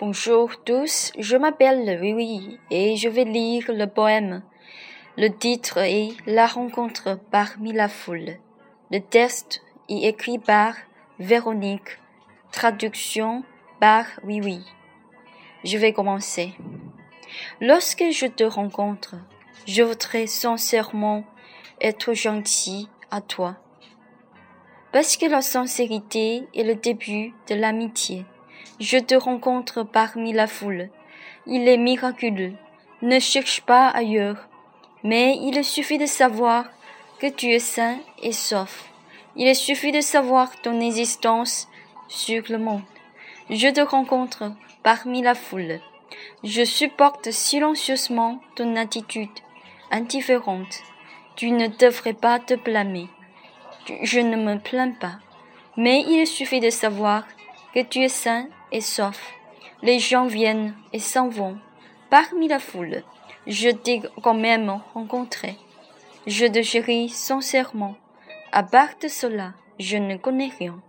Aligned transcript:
Bonjour 0.00 0.64
tous, 0.64 1.12
je 1.18 1.36
m'appelle 1.36 1.98
Oui 2.00 2.58
et 2.70 2.96
je 2.96 3.06
vais 3.06 3.24
lire 3.24 3.66
le 3.68 3.86
poème. 3.86 4.42
Le 5.18 5.28
titre 5.28 5.76
est 5.76 6.12
La 6.24 6.46
rencontre 6.46 7.18
parmi 7.30 7.74
la 7.74 7.86
foule. 7.86 8.38
Le 8.90 9.00
texte 9.00 9.60
est 9.90 10.08
écrit 10.08 10.38
par 10.38 10.72
Véronique. 11.18 11.98
Traduction 12.50 13.42
par 13.78 14.06
Oui 14.24 14.64
Je 15.64 15.76
vais 15.76 15.92
commencer. 15.92 16.54
Lorsque 17.60 18.10
je 18.10 18.24
te 18.24 18.44
rencontre, 18.44 19.16
je 19.66 19.82
voudrais 19.82 20.26
sincèrement 20.26 21.24
être 21.78 22.14
gentil 22.14 22.88
à 23.10 23.20
toi. 23.20 23.56
Parce 24.92 25.18
que 25.18 25.26
la 25.26 25.42
sincérité 25.42 26.48
est 26.54 26.64
le 26.64 26.76
début 26.76 27.34
de 27.50 27.54
l'amitié. 27.54 28.24
Je 28.78 28.98
te 28.98 29.14
rencontre 29.14 29.82
parmi 29.82 30.32
la 30.32 30.46
foule. 30.46 30.88
Il 31.46 31.68
est 31.68 31.76
miraculeux. 31.76 32.54
Ne 33.02 33.18
cherche 33.18 33.60
pas 33.62 33.88
ailleurs. 33.88 34.48
Mais 35.02 35.38
il 35.42 35.64
suffit 35.64 35.98
de 35.98 36.06
savoir 36.06 36.66
que 37.18 37.26
tu 37.26 37.48
es 37.48 37.58
sain 37.58 37.98
et 38.22 38.32
sauf. 38.32 38.90
Il 39.36 39.54
suffit 39.54 39.92
de 39.92 40.00
savoir 40.00 40.60
ton 40.62 40.80
existence 40.80 41.68
sur 42.08 42.42
le 42.48 42.58
monde. 42.58 42.82
Je 43.48 43.68
te 43.68 43.80
rencontre 43.80 44.52
parmi 44.82 45.22
la 45.22 45.34
foule. 45.34 45.80
Je 46.44 46.64
supporte 46.64 47.30
silencieusement 47.30 48.40
ton 48.56 48.76
attitude 48.76 49.28
indifférente. 49.90 50.82
Tu 51.36 51.50
ne 51.50 51.68
devrais 51.68 52.14
pas 52.14 52.38
te 52.38 52.54
blâmer. 52.54 53.08
Je 54.02 54.20
ne 54.20 54.36
me 54.36 54.58
plains 54.58 54.92
pas. 54.92 55.18
Mais 55.76 56.04
il 56.08 56.26
suffit 56.26 56.60
de 56.60 56.70
savoir 56.70 57.24
que 57.74 57.80
tu 57.80 58.00
es 58.00 58.08
sain 58.08 58.48
et 58.72 58.80
sauf. 58.80 59.20
Les 59.82 59.98
gens 59.98 60.26
viennent 60.26 60.74
et 60.92 60.98
s'en 60.98 61.28
vont. 61.28 61.58
Parmi 62.10 62.48
la 62.48 62.58
foule, 62.58 63.02
je 63.46 63.70
t'ai 63.70 64.02
quand 64.22 64.34
même 64.34 64.80
rencontré. 64.94 65.56
Je 66.26 66.46
te 66.46 66.62
chéris 66.62 67.08
sincèrement. 67.08 67.96
À 68.52 68.62
part 68.62 68.98
de 69.02 69.08
cela, 69.08 69.54
je 69.78 69.96
ne 69.96 70.16
connais 70.16 70.50
rien. 70.58 70.80